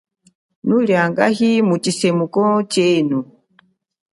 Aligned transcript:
Nuli 0.67 0.93
angahi 1.03 1.49
mutshisemuko 1.67 2.41
chenu? 2.73 3.19